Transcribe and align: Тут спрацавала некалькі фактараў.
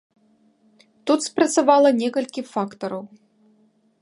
Тут 1.11 1.27
спрацавала 1.27 1.89
некалькі 2.01 2.41
фактараў. 2.53 3.03